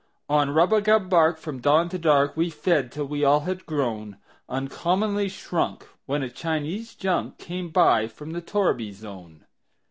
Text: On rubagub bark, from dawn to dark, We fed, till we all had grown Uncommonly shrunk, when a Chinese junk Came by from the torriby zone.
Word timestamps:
On 0.27 0.49
rubagub 0.49 1.09
bark, 1.11 1.37
from 1.37 1.59
dawn 1.59 1.87
to 1.89 1.99
dark, 1.99 2.35
We 2.35 2.49
fed, 2.49 2.91
till 2.91 3.05
we 3.05 3.23
all 3.23 3.41
had 3.41 3.67
grown 3.67 4.17
Uncommonly 4.49 5.29
shrunk, 5.29 5.87
when 6.07 6.23
a 6.23 6.29
Chinese 6.31 6.95
junk 6.95 7.37
Came 7.37 7.69
by 7.69 8.07
from 8.07 8.31
the 8.31 8.41
torriby 8.41 8.93
zone. 8.93 9.45